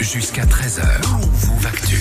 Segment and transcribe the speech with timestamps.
[0.00, 1.98] Jusqu'à 13h, Move Actu.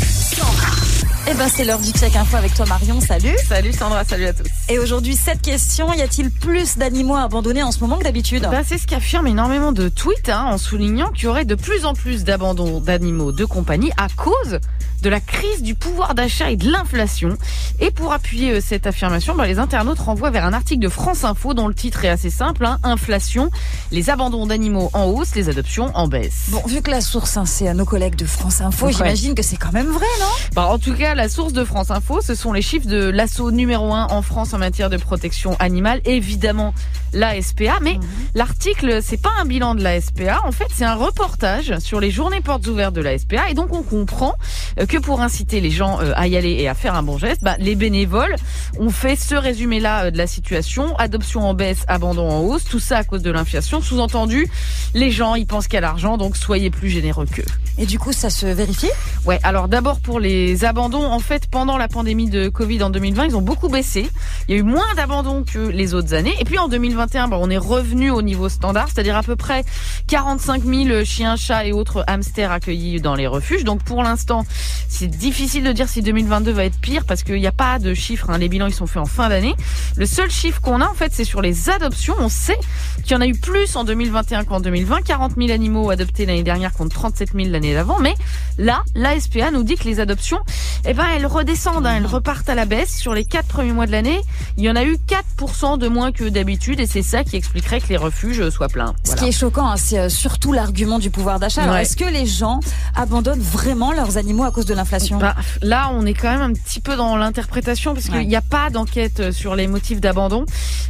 [1.27, 3.01] Eh ben, c'est l'heure du check info avec toi, Marion.
[3.01, 3.35] Salut.
[3.47, 4.47] Salut Sandra, salut à tous.
[4.69, 8.43] Et aujourd'hui, cette question, y a-t-il plus d'animaux abandonnés en ce moment que d'habitude?
[8.43, 11.85] Bah, c'est ce qu'affirment énormément de tweets hein, en soulignant qu'il y aurait de plus
[11.85, 14.59] en plus d'abandon d'animaux de compagnie à cause
[15.01, 17.37] de la crise du pouvoir d'achat et de l'inflation.
[17.79, 21.23] Et pour appuyer euh, cette affirmation, bah, les internautes renvoient vers un article de France
[21.23, 23.51] Info dont le titre est assez simple, hein, Inflation,
[23.91, 26.45] les abandons d'animaux en hausse, les adoptions en baisse.
[26.49, 29.43] Bon, vu que la source, hein, c'est à nos collègues de France Info, j'imagine que
[29.43, 30.25] c'est quand même vrai, non?
[30.55, 33.51] Bah, en tout cas, la source de France Info, ce sont les chiffres de l'assaut
[33.51, 36.73] numéro 1 en France en matière de protection animale, évidemment
[37.13, 37.79] la SPA.
[37.81, 37.99] Mais
[38.33, 40.41] l'article, c'est pas un bilan de la SPA.
[40.45, 43.49] En fait, c'est un reportage sur les journées portes ouvertes de la SPA.
[43.49, 44.35] Et donc, on comprend
[44.79, 47.17] euh, que pour inciter les gens euh, à y aller et à faire un bon
[47.17, 48.35] geste, bah, les bénévoles
[48.79, 50.95] ont fait ce résumé-là euh, de la situation.
[50.97, 52.65] Adoption en baisse, abandon en hausse.
[52.65, 53.81] Tout ça à cause de l'inflation.
[53.81, 54.47] Sous-entendu,
[54.93, 57.45] les gens, ils pensent qu'à l'argent, donc soyez plus généreux qu'eux.
[57.77, 58.89] Et du coup, ça se vérifie
[59.25, 63.25] Ouais, alors d'abord pour les abandons, en fait, pendant la pandémie de Covid en 2020,
[63.25, 64.09] ils ont beaucoup baissé.
[64.47, 66.33] Il y a eu moins d'abandons que les autres années.
[66.39, 69.65] Et puis en 2021, bah, on est revenu au niveau standard, c'est-à-dire à peu près
[70.07, 73.63] 45 000 chiens, chats et autres hamsters accueillis dans les refuges.
[73.63, 74.45] Donc pour l'instant,
[74.87, 77.93] c'est difficile de dire si 2022 va être pire parce qu'il n'y a pas de
[77.93, 78.29] chiffres.
[78.29, 78.37] hein.
[78.37, 79.55] Les bilans, ils sont faits en fin d'année.
[79.97, 82.15] Le seul chiffre qu'on a, en fait, c'est sur les adoptions.
[82.19, 82.57] On sait
[83.03, 85.01] qu'il y en a eu plus en 2021 qu'en 2020.
[85.01, 87.99] 40 000 animaux adoptés l'année dernière contre 37 000 l'année d'avant.
[87.99, 88.13] Mais
[88.57, 90.39] là, la SPA nous dit que les adoptions,
[90.85, 92.95] eh ben, elles redescendent, hein, elles repartent à la baisse.
[92.97, 94.19] Sur les quatre premiers mois de l'année,
[94.57, 94.97] il y en a eu
[95.39, 98.93] 4% de moins que d'habitude et c'est ça qui expliquerait que les refuges soient pleins.
[99.03, 101.69] Ce qui est choquant, hein, c'est euh, surtout l'argument du pouvoir d'achat.
[101.71, 101.81] Ouais.
[101.81, 102.59] Est-ce que les gens
[102.95, 105.17] abandonnent vraiment leurs animaux à cause de l'inflation?
[105.17, 108.25] Bah, là, on est quand même un petit peu dans l'interprétation parce qu'il Ouais.
[108.25, 110.45] n'y a pas d'enquête euh, sur les motifs d'abandon.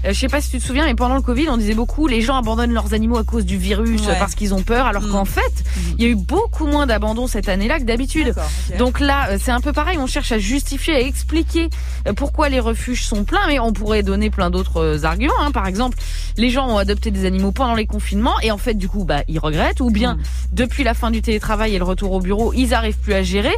[0.05, 2.07] Euh, je sais pas si tu te souviens, mais pendant le Covid, on disait beaucoup
[2.07, 4.15] les gens abandonnent leurs animaux à cause du virus Ouais.
[4.19, 5.11] parce qu'ils ont peur, alors Mm.
[5.11, 5.63] qu'en fait,
[5.97, 8.33] il y a eu beaucoup moins d'abandon cette année-là que d'habitude.
[8.77, 9.97] Donc là, euh, c'est un peu pareil.
[9.97, 11.69] On cherche à justifier, à expliquer
[12.07, 15.33] euh, pourquoi les refuges sont pleins, mais on pourrait donner plein d'autres arguments.
[15.41, 15.51] hein.
[15.51, 15.97] Par exemple,
[16.37, 19.21] les gens ont adopté des animaux pendant les confinements et en fait, du coup, bah,
[19.27, 19.79] ils regrettent.
[19.81, 20.19] Ou bien, Mm.
[20.53, 23.53] depuis la fin du télétravail et le retour au bureau, ils arrivent plus à gérer.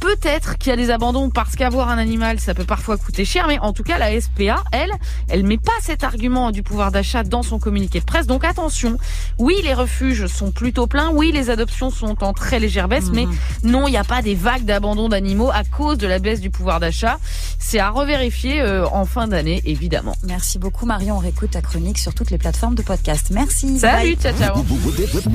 [0.00, 3.46] Peut-être qu'il y a des abandons parce qu'avoir un animal, ça peut parfois coûter cher,
[3.48, 4.90] mais en tout cas, la SPA, elle,
[5.28, 8.26] elle met pas cet argument du pouvoir d'achat dans son communiqué de presse.
[8.26, 8.98] Donc attention,
[9.38, 13.26] oui, les refuges sont plutôt pleins, oui, les adoptions sont en très légère baisse, mais
[13.62, 16.50] non, il n'y a pas des vagues d'abandon d'animaux à cause de la baisse du
[16.50, 17.18] pouvoir d'achat.
[17.58, 20.16] C'est à revérifier euh, en fin d'année, évidemment.
[20.24, 21.16] Merci beaucoup, Marion.
[21.16, 23.28] On réécoute ta chronique sur toutes les plateformes de podcast.
[23.30, 23.78] Merci.
[23.78, 24.34] Salut, Bye.
[24.34, 25.30] ciao, ciao.